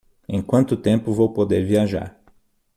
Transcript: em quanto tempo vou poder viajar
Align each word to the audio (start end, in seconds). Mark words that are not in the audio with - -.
em 0.27 0.41
quanto 0.41 0.75
tempo 0.75 1.13
vou 1.13 1.31
poder 1.31 1.63
viajar 1.63 2.19